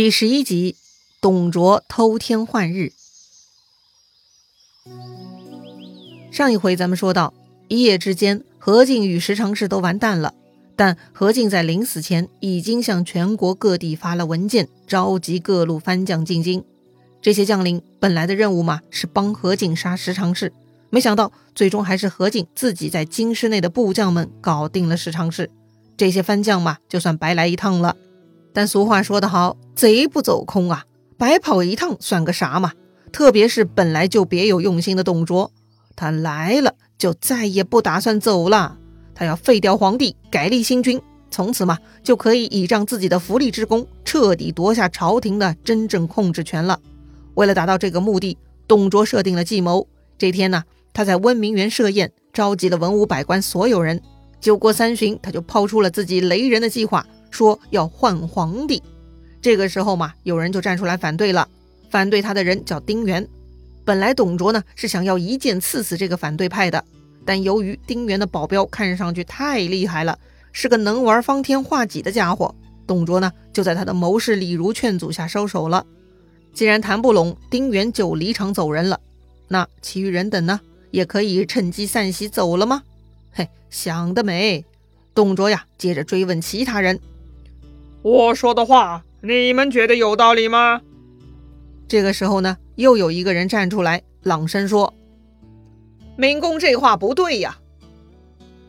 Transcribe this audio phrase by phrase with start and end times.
[0.00, 0.76] 第十一集，
[1.20, 2.92] 董卓偷天换日。
[6.32, 7.34] 上一回咱们说到，
[7.68, 10.32] 一夜之间，何进与石常侍都完蛋了。
[10.74, 16.64] 但何进在临死前已经向全国各地发了文件，召集各路番将进京。
[17.20, 20.50] 这些将领本来的任务嘛，是帮何进杀石常侍，
[20.88, 25.50] 没想到最终还是何进自己在京师内的部将们搞定了石常侍。
[25.98, 27.94] 这些番将嘛，就算白来一趟了。
[28.52, 30.84] 但俗话说得好，贼不走空啊，
[31.16, 32.72] 白跑一趟算个啥嘛？
[33.12, 35.50] 特别是本来就别有用心的董卓，
[35.96, 38.78] 他来了就再也不打算走了。
[39.14, 41.00] 他要废掉皇帝，改立新君，
[41.30, 46.80] 从此嘛就可以倚仗自己的福利之功，彻底夺下朝廷的真正控制权了。
[47.34, 49.86] 为了达到这个目的，董卓设定了计谋。
[50.16, 50.62] 这天呢，
[50.92, 54.00] 他在温明园设宴，召集了文武百官所有人。
[54.40, 58.82] 酒过三巡，他就抛出了自己雷人的计划，说要换皇帝。
[59.40, 61.48] 这个时候嘛，有人就站出来反对了。
[61.88, 63.26] 反对他的人叫丁原。
[63.84, 66.84] 本来董卓呢是想要一剑刺死这个反对派的。
[67.24, 70.18] 但由于丁原的保镖看上去太厉害了，
[70.52, 72.54] 是个能玩方天画戟的家伙，
[72.86, 75.84] 董卓呢就在他的谋士李儒劝阻下收手了。
[76.52, 78.98] 既然谈不拢，丁原就离场走人了。
[79.48, 82.82] 那其余人等呢，也可以趁机散席走了吗？
[83.32, 84.64] 嘿，想得美！
[85.14, 86.98] 董卓呀，接着追问其他人
[88.02, 90.80] ：“我说的话，你们觉得有道理吗？”
[91.86, 94.94] 这个时候呢，又有一个人站出来，朗声说。
[96.16, 97.58] 明公这话不对呀！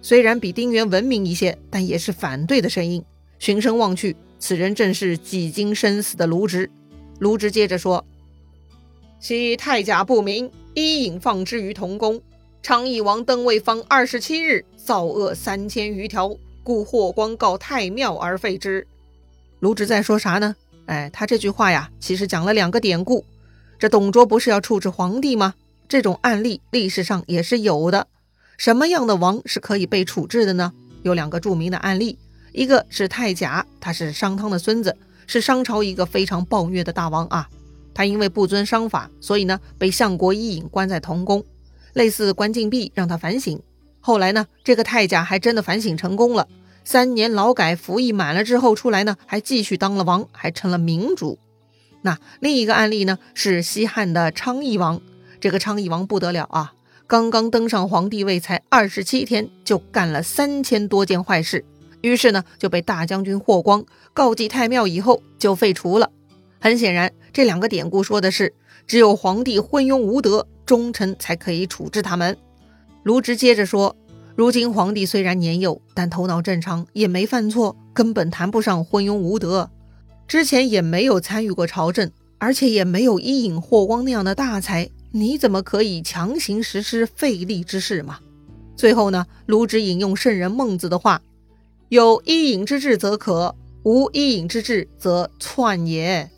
[0.02, 3.04] 虽然比丁原文明一些，但也是反对的声音。
[3.40, 6.70] 循声望去，此人正是几经生死的卢植。
[7.20, 8.04] 卢植接着说
[9.20, 12.22] ：“昔太甲不明，伊尹放之于同宫。
[12.62, 18.88] 昌邑王登位方二十七日，造恶三千余条，故霍光告太庙而废之。”
[19.62, 20.56] 卢植在说啥呢？
[20.88, 23.24] 哎，他这句话呀，其实讲了两个典故。
[23.78, 25.54] 这董卓不是要处置皇帝吗？
[25.88, 28.08] 这种案例历史上也是有的。
[28.58, 30.74] 什么样的王是可以被处置的呢？
[31.04, 32.18] 有两个著名的案例，
[32.54, 34.98] 一个是太甲，他是商汤的孙子，
[35.28, 37.48] 是商朝一个非常暴虐的大王啊。
[37.94, 41.44] 他因为不遵商法，所以呢被相国伊尹关在同宫，
[41.94, 43.62] 类似关禁闭，让他反省。
[44.00, 46.48] 后来呢，这个太甲还真的反省成功了，
[46.84, 51.40] 三年劳改服役满了之后出来呢，还继续当了王，还成了明主。
[52.02, 55.02] 那另一个案例呢，是西汉的昌邑王。
[55.40, 56.74] 这个昌邑王不得了啊！
[57.08, 61.66] 刚刚登上皇帝位才二十七天，就干了三千多件坏事，
[62.02, 66.10] 于是呢就被大将军霍光告祭太庙，以后就废除了。
[66.60, 68.54] 很显然，这两个典故说的是，
[68.88, 72.38] 只有皇帝昏庸无德，忠臣才可以处置他们。
[73.04, 73.96] 卢植接着说
[74.36, 79.70] ：“如今皇帝虽然年幼，但头脑正常，也没犯错，根本谈不上昏庸无德。
[80.28, 88.20] 之前也没有参与过朝政，而且也没有伊尹、霍光那样的大才。”你怎么可以强行实施废立之事嘛？
[88.78, 91.22] 最后呢，卢植引用圣人孟子的话
[91.90, 93.54] ：“有伊尹之志则可，
[93.84, 96.32] 无伊尹之志则篡也。”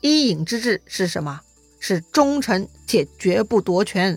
[0.00, 1.40] 伊尹之志是什么？
[1.80, 4.16] 是忠臣且绝不夺权。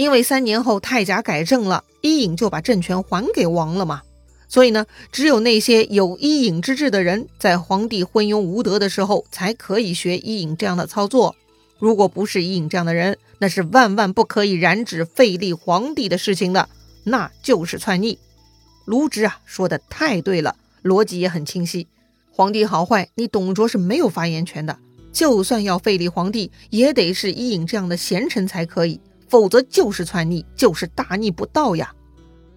[0.00, 4.00] 因为三年后太甲改正了，伊尹就把政权还给王了嘛。
[4.48, 11.36] 所以呢，只有那些有伊尹之志的人，在皇帝昏庸无德的时候，才可以学伊尹这样的操作。
[11.78, 16.70] 如果不是伊尹这样的人，那是万万不可以染指废立皇帝的事情的，
[17.04, 18.18] 那就是篡逆。
[18.86, 21.86] 卢植啊，说的太对了，逻辑也很清晰。
[22.30, 24.78] 皇帝好坏，你董卓是没有发言权的。
[25.12, 28.98] 就算要废立皇帝，也得是伊尹这样的贤臣才可以，
[29.30, 31.94] 否则就是篡逆，就是大逆不道呀。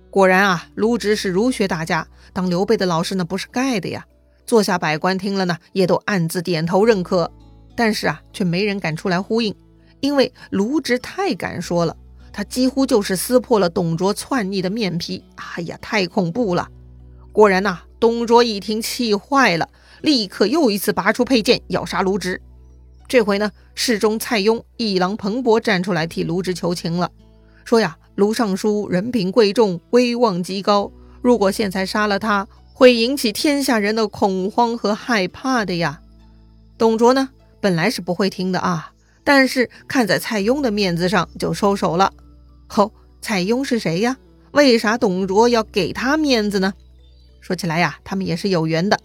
[0.10, 4.04] 果然啊，卢植是儒学大家，当刘备的老师那不是盖的呀。
[4.46, 7.32] 坐下百官听了呢，也都暗自点头认可。
[7.76, 9.56] 但是啊，却没人敢出来呼应，
[10.00, 11.96] 因为卢植太敢说了，
[12.32, 15.24] 他几乎就是撕破了董卓篡逆的面皮。
[15.36, 16.68] 哎呀，太恐怖了！
[17.32, 19.68] 果然呐，董卓一听气坏了，
[20.02, 22.40] 立刻又一次拔出佩剑要杀卢植。
[23.08, 27.12] 这回呢，侍中蔡邕一郎彭博站出来替卢植求情了，
[27.66, 30.92] 说呀，卢尚书人品贵重，威望极高，
[31.22, 36.02] 如果现在杀了他，会引起天下人的恐慌和害怕的呀。
[36.78, 37.30] 董卓呢？
[37.62, 38.92] 本来是不会听的啊，
[39.24, 42.12] 但是看在蔡邕的面子上，就收手了。
[42.68, 42.92] 吼，
[43.22, 44.18] 蔡邕是谁呀？
[44.52, 46.74] 为啥董卓要给他面子呢？
[47.40, 49.00] 说起来呀，他们也是有缘的。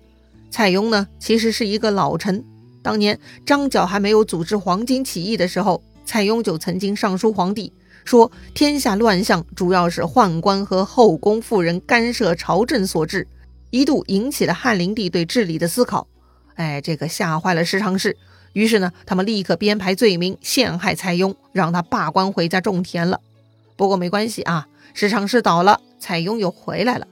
[0.51, 2.45] 蔡邕呢，其实是一个老臣。
[2.83, 7.73] 当年张角还没有组织黄巾起义的时候，蔡邕就曾经上书皇帝，
[8.05, 13.27] 说天下乱象主要是宦官和后宫妇人干涉朝政所致，
[13.71, 16.07] 一度引起了汉灵帝对治理的思考。
[16.55, 18.17] 哎，这个吓坏了十常侍。
[18.55, 23.21] 于是呢，他们立刻编排罪名陷害蔡邕，让他罢官回家种田了。
[23.77, 27.07] 不过没关系啊，十常侍倒了，蔡邕又回来了。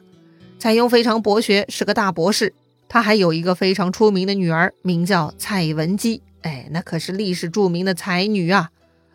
[0.59, 2.55] 蔡邕非常博学，是个大博士。
[2.89, 6.23] 他还有一个非常出名的女儿，名叫蔡文姬。
[6.43, 8.71] 哎，那可是历史著名的才女啊。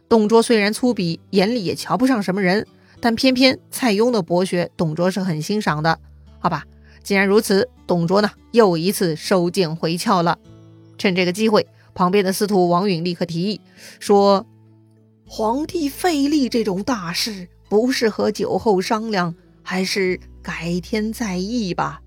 [0.10, 2.68] 董卓虽然粗鄙，眼里也瞧不上什么人，
[3.00, 6.00] 但偏偏蔡邕的博学，董卓是很欣赏的。
[6.40, 6.66] 好吧，
[7.02, 10.38] 既然如此，董卓呢又一次收剑回鞘了。
[10.98, 11.68] 趁这个机会。
[11.94, 13.60] 旁边的司徒王允立刻提议
[14.00, 14.48] 说
[15.28, 22.02] ：“皇帝废立这种大事，不适合酒后商量，还是改天再议吧。”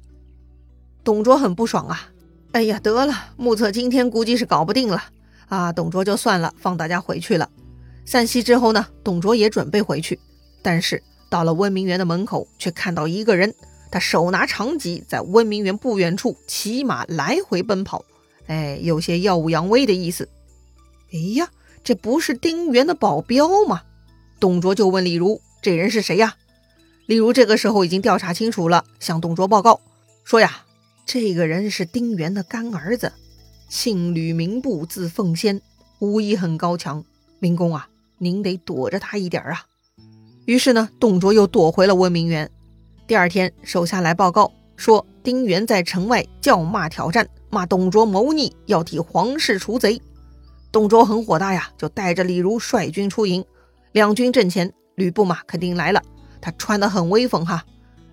[1.04, 2.08] 董卓很不爽啊！
[2.52, 5.04] 哎呀，得了，目测今天估计是搞不定了
[5.48, 5.70] 啊！
[5.70, 7.50] 董卓就算了，放大家回去了。
[8.06, 10.18] 散席之后呢，董卓也准备回去，
[10.62, 13.54] 但是到了温明园的门口，却看到一个人，
[13.90, 18.02] 他手拿长戟，在温明园不远处骑马来回奔跑。
[18.46, 20.28] 哎，有些耀武扬威的意思。
[21.12, 21.50] 哎呀，
[21.82, 23.82] 这不是丁原的保镖吗？
[24.40, 26.36] 董卓就问李儒：“这人是谁呀？”
[27.06, 29.80] 李儒这个时候已经调查清楚了，向董卓报告
[30.24, 30.63] 说：“呀，
[31.06, 33.12] 这个人是丁原的干儿子，
[33.68, 35.60] 姓吕，名布，字奉先，
[35.98, 37.04] 武艺很高强。
[37.38, 39.66] 明公啊，您得躲着他一点啊。”
[40.46, 42.50] 于是呢，董卓又躲回了温明园。
[43.06, 47.28] 第二天，手下来报告说，丁原在城外叫骂挑战。
[47.50, 50.00] 骂董卓谋逆，要替皇室除贼。
[50.72, 53.44] 董卓很火大呀，就带着李儒率军出营。
[53.92, 56.02] 两军阵前，吕布嘛肯定来了，
[56.40, 57.64] 他穿得很威风哈。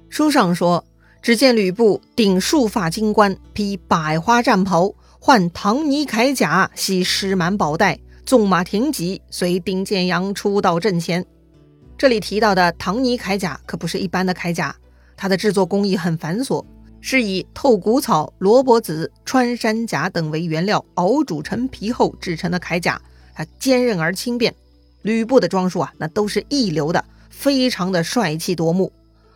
[0.10, 0.86] 书上说，
[1.21, 11.23] 只见吕布顶束发金冠，披百花战袍，换唐泥铠甲，系狮满宝带，纵马挺戟，随丁建阳出到阵前。
[11.95, 14.75] 这里提到的唐泥铠甲可不是一般的铠甲，
[15.15, 16.65] 它的制作工艺很繁琐。
[17.03, 23.00] 是以透骨草、萝卜籽、穿山甲等为原料熬煮成皮后制成的铠甲，
[23.33, 24.53] 它坚韧而轻便。
[25.01, 28.91] 吕布的装束啊，那都是一流的，非常的帅气夺目。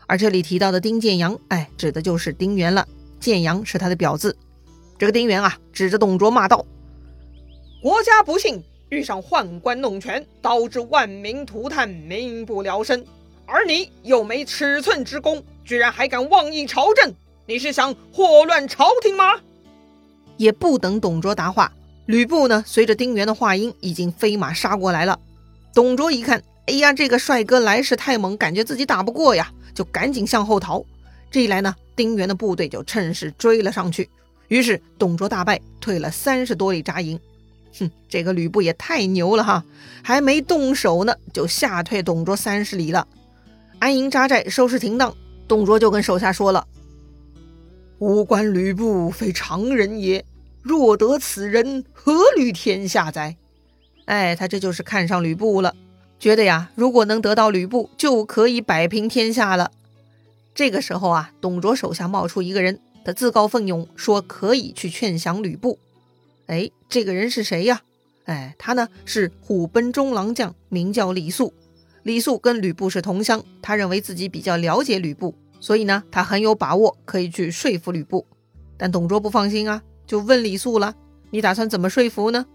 [0.08, 2.88] 而这里提到的丁建阳，哎，指的就是丁原了。
[3.20, 4.36] 建阳是他的表字。
[4.98, 6.66] 这个丁原啊，指着董卓骂道
[7.82, 13.04] ：“国家不幸遇上宦官弄权，导致万民涂炭，民不聊生。
[13.46, 17.14] 而你又没尺寸之功，居然还敢妄议朝政！”
[17.48, 19.40] 你是想祸乱朝廷吗？
[20.38, 21.72] 也不等董卓答话，
[22.06, 25.20] 吕布呢，随着丁原的话音，已经飞马杀过来了。
[25.74, 30.84] 董卓一看，哎呀，这个帅哥来势太猛，感觉自己打不过呀，就赶紧向后逃。
[31.30, 34.10] 这一来呢，丁原的部队就趁势追了上去。
[34.48, 37.20] 于是董卓大败，退了三十多里扎营。
[37.78, 39.66] 哼，这个吕布也太牛了哈，
[40.02, 43.06] 还没动手呢，就吓退董卓三十里了。
[43.80, 45.14] 安营扎寨，收拾停当，
[45.48, 46.66] 董卓就跟手下说了。
[48.00, 50.24] 吾观吕布非常人也，
[50.62, 53.36] 若得此人，何虑天下哉？
[54.06, 55.76] 哎，他这就是看上吕布了，
[56.20, 59.72] 觉得呀，如果能得到吕布，就可以摆平天下了。
[60.54, 65.78] 这个时候啊，董卓手下冒出一个人，他自告奋勇说可以去劝降吕布。
[66.48, 67.82] 哎，这个人是谁呀？
[68.26, 71.54] 哎，他呢是虎贲中郎将，名叫李肃。
[72.04, 75.36] 李肃跟吕布是同乡，他认为自己比较了解吕布。
[75.60, 78.26] 所以呢，他很有把握可以去说服吕布，
[78.78, 80.96] 但董卓不放心啊，就问李肃了
[81.32, 82.46] ：“你打算怎么说服呢？”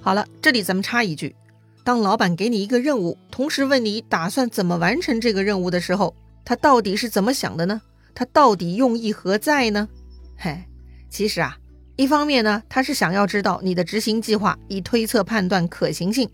[0.00, 1.34] 好了，这里咱们插一句：
[1.82, 7.80] 当老板给你一个任务，同时问你打算怎么完成这个任务的时候，他到底是怎么想的呢？
[8.14, 9.88] 他到底用意何在呢？
[10.36, 10.64] 嘿，
[11.08, 11.56] 其实啊，
[11.96, 16.28] 一方面呢，他是想要知道你的执行计划，以推测判断可行性；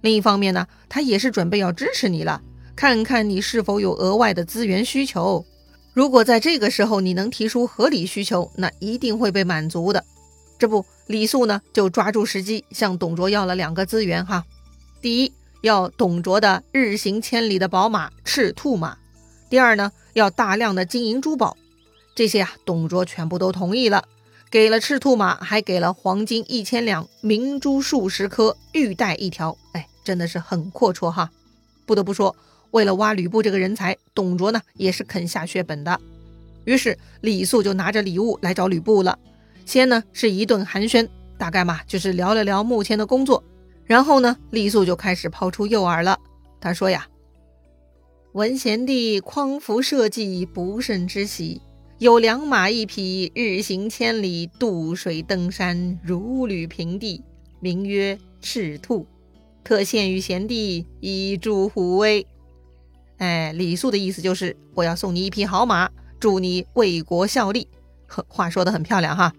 [0.00, 2.42] 另一方面呢，他也是准备要支持你了。
[2.74, 5.44] 看看你是否有额外的资源需求，
[5.92, 10.04] 如果在这个时候你能提出合理需求，那一定会被满足的。
[10.58, 14.44] 这不，李肃呢就抓住时机向董卓要了两个资源哈。
[15.00, 18.98] 第一，要董卓的日行千里的宝马赤兔马；
[19.48, 21.56] 第二呢，要大量的金银珠宝。
[22.16, 24.04] 这些啊，董卓全部都同意了，
[24.50, 29.56] 给了赤兔马，还给了黄金一千两、明珠数十颗、玉带一条。
[29.72, 31.30] 哎，真的是很阔绰哈。
[31.86, 32.34] 不得不说。
[32.72, 35.98] 为了挖吕布这个人才，董卓呢也是肯下血本的。
[36.64, 39.18] 于是李肃就拿着礼物来找吕布了。
[39.64, 43.42] 先呢是一顿寒暄，大概嘛就是聊了聊目前的工作。
[43.88, 46.20] 然后呢，李肃就开始抛出诱饵了。
[46.60, 47.08] 他说呀
[48.32, 51.62] ：“闻贤弟匡扶社稷，不胜之喜。
[51.98, 57.24] 有良马一匹，日行千里，渡水登山，如履平地，
[57.60, 59.06] 名曰赤兔，
[59.64, 62.26] 特献于贤弟，以助虎威。”
[63.16, 65.90] 哎，李肃的意思就是我要送你一匹好马，
[66.20, 67.66] 祝你为国效力。
[68.06, 69.32] 呵，话说的很漂亮哈。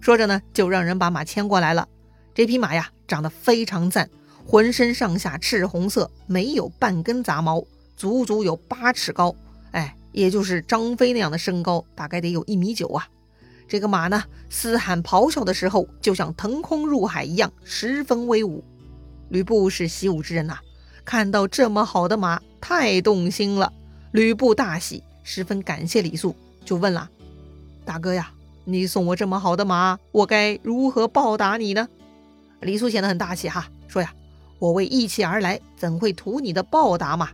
[0.00, 1.88] 说着呢，就让人把马牵过来了。
[2.34, 4.08] 这匹马呀，长得非常赞，
[4.46, 7.64] 浑身上下赤红色，没有半根杂毛，
[7.96, 9.34] 足足有八尺高。
[9.72, 13.08] 哎，也就是张飞那样的身高，大概得有一米九啊。
[13.68, 18.62] 这个马呢，嘶喊咆哮的时候，就像腾空入海一样，十分威武。
[19.28, 20.58] 吕布是习武之人呐，
[21.04, 23.72] 看到这么好的马，太动心了。
[24.12, 26.34] 吕布大喜，十分感谢李肃，
[26.64, 27.10] 就问了
[27.84, 28.30] ：“大哥呀，
[28.64, 31.88] 你送我这么好的马，我该如何报答你呢？”
[32.60, 34.12] 李肃显得很大气哈，说呀
[34.58, 37.30] ：“我为义气而来，怎会图你的报答嘛？”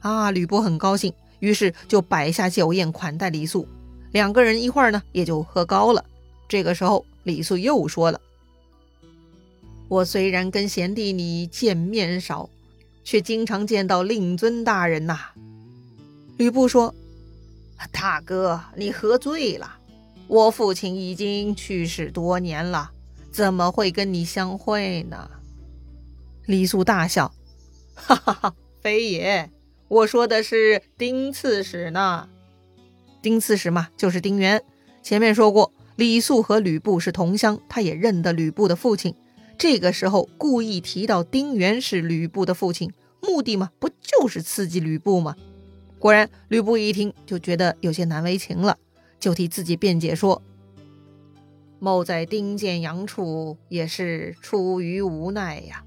[0.00, 3.66] 啊，吕布很高兴，于是就摆下酒宴款待李肃。
[4.12, 6.04] 两个人一会儿呢，也就喝高了。
[6.48, 8.20] 这个时候，李肃又说了
[9.88, 12.48] ：“我虽然跟贤弟你见面少，
[13.04, 15.18] 却经常见到令尊大人呐。”
[16.38, 16.94] 吕布说
[17.92, 19.76] ：“大哥，你喝醉了。
[20.26, 22.90] 我父亲已经去世多年了，
[23.30, 25.30] 怎么会跟你相会呢？”
[26.46, 27.34] 李肃大笑
[27.94, 29.50] ：“哈哈哈，非也，
[29.88, 32.28] 我说的是丁刺史呢。”
[33.20, 34.62] 丁刺史嘛，就是丁原。
[35.02, 39.14] 前面说过，李肃和吕布是同乡，他也认得吕布的父亲。
[39.58, 45.34] 这个时候故意提到丁原是吕布的父亲，目的嘛，不就是刺激吕布吗？
[45.98, 48.78] 果然，吕布一听就觉得有些难为情了，
[49.18, 50.40] 就替自己辩解说
[51.78, 55.84] ：“某在丁建阳处，也是出于无奈呀。”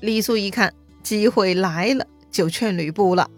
[0.00, 3.30] 李肃一看机会来了，就劝吕布了：“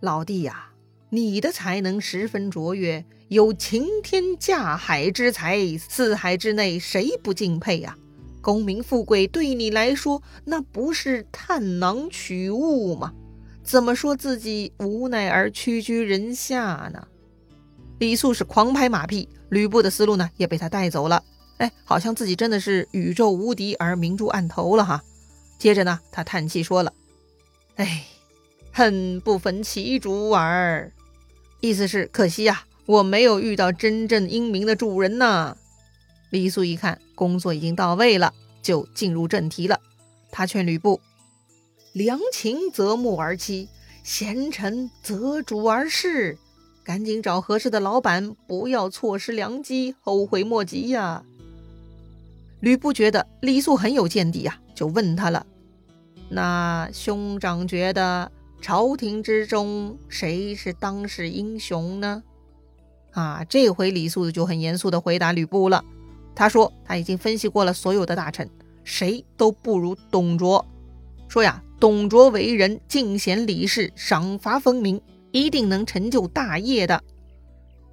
[0.00, 0.68] 老弟呀。”
[1.14, 7.94] 你的才能十分卓越，有擎天架海之才，四海之内谁不敬佩呀？
[8.40, 13.12] 功名富贵对你来说，那不是探囊取物吗？
[13.62, 17.06] 怎么说自己无奈而屈居人下呢？
[17.98, 21.22] 李肃是狂拍马屁，吕布的思路呢也被他带走了。
[21.58, 25.04] 哎，好像自己真的是宇宙无敌而明珠暗投了哈。
[25.58, 26.90] 接着呢，他叹气说了
[27.76, 28.06] ：“哎，
[28.72, 30.90] 恨不逢其主耳。”
[31.60, 35.54] 意思是可惜呀，我没有遇到真正英明的主人呐。
[36.30, 38.32] 李肃一看工作已经到位了，
[38.62, 39.78] 就进入正题了。
[40.30, 40.98] 他劝吕布
[41.92, 43.68] ：“良禽择木而栖，
[44.02, 46.38] 贤臣择主而事。
[46.84, 51.24] 赶紧找合适的老板，不要错失良机，后悔莫及呀。”
[52.60, 55.46] 吕布觉得李肃很有见地呀，就问他了
[56.30, 58.30] ：“那兄长觉得？”
[58.62, 62.22] 朝廷之中，谁是当世英雄呢？
[63.10, 65.84] 啊，这回李肃就很严肃地回答吕布了。
[66.32, 68.48] 他说他已经分析过了所有的大臣，
[68.84, 70.64] 谁都不如董卓。
[71.26, 77.02] 说呀，董卓为人敬贤礼士，赏罚分明，一定能成就大业的。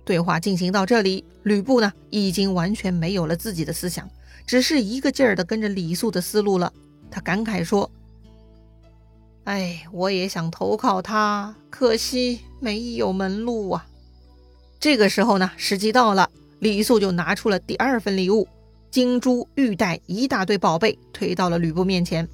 [0.05, 4.09] 对话进行到这里，吕布呢已经完全没有了自己的思想，
[4.45, 6.71] 只是一个劲儿的跟着李肃的思路了。
[7.09, 7.89] 他感慨说。
[9.45, 13.87] 哎，我也想投靠他，可惜没有门路啊。
[14.79, 16.29] 这个时候呢，时机到了，
[16.59, 18.47] 李肃就拿出了第二份礼物——
[18.91, 22.27] 金珠玉带一大堆宝贝，推到了吕布面前。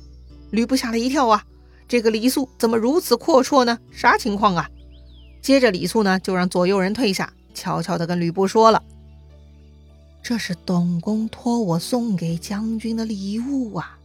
[0.51, 1.43] 吕布吓了一跳啊，
[1.87, 3.79] 这个李肃怎么如此阔绰呢？
[3.91, 4.69] 啥情况啊？
[5.45, 8.81] 接着李肃呢，就让左右人退下，悄悄地跟吕布说了
[10.23, 13.99] ：“这是董公托我送给将军的礼物啊。”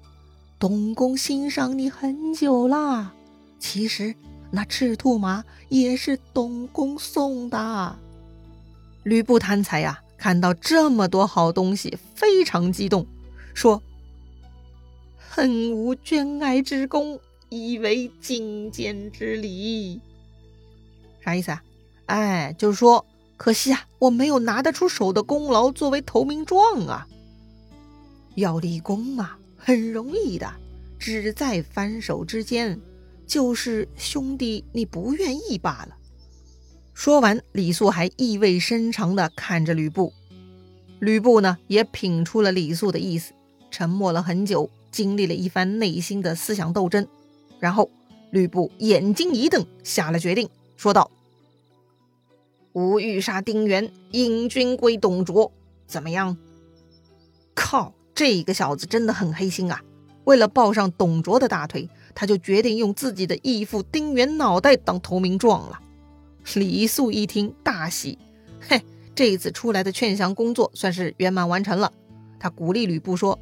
[0.61, 3.15] 董公欣赏你很久啦，
[3.59, 4.15] 其实
[4.51, 7.97] 那赤兔马也是董公送的。
[9.05, 13.07] 吕布贪财呀，看到这么多好东西，非常激动，
[13.55, 13.83] 说
[15.17, 17.19] ：“恨无捐爱之功，
[17.49, 20.03] 以为进谏之礼。”
[21.21, 21.63] 啥意思啊？
[22.07, 23.05] 哎，就是说，
[23.37, 27.07] 可惜啊，我没有拿得出手的功劳作为投名状啊。
[28.35, 29.37] 要立功嘛。
[29.63, 30.51] 很容易的，
[30.99, 32.81] 只在翻手之间，
[33.27, 35.97] 就是兄弟你不愿意罢了。
[36.95, 40.15] 说完，李肃还意味深长地看着吕布。
[40.99, 43.35] 吕布呢，也品出了李肃的意思，
[43.71, 47.07] 沉默了很久，经历了一番内心的思想斗争。
[47.59, 47.91] 然后，
[48.31, 50.49] 吕布眼睛一瞪，下了决定，
[50.81, 51.11] 说道
[52.73, 55.53] ：“吾欲杀丁原，引军归董卓，
[55.87, 56.39] 怎么样？”
[57.55, 57.93] 靠！
[58.15, 59.83] 这个小子真的很黑心啊！
[60.25, 65.79] 为了抱上董卓的大腿，他就决定用自己的义父丁原脑袋当投名状了。
[66.55, 68.19] 李肃一听大喜，
[68.59, 68.83] 嘿，
[69.15, 71.93] 这一次出来的劝降工作算是圆满完成了。
[72.39, 73.39] 他鼓励吕布说：“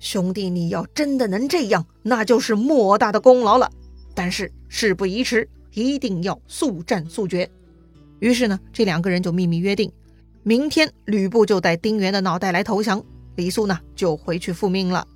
[0.00, 3.70] 兄弟，你要真的能这样，那就是莫大的功劳了。
[4.14, 5.46] 但是事不宜迟，
[5.76, 7.48] 一定要速战速决。”
[8.18, 9.92] 于是呢，这两个人就秘密约定。
[10.42, 13.04] 明天吕布就带丁原的脑袋来投降，
[13.34, 15.06] 李肃呢就回去复命了。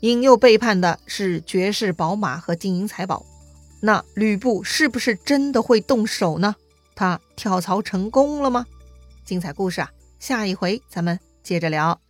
[0.00, 3.24] 引诱背叛的是绝世宝马和金银财宝，
[3.80, 6.54] 那吕布是不是真的会动手呢？
[6.94, 8.66] 他跳槽成功了吗？
[9.24, 12.00] 精彩故事啊，下一回咱们接着聊。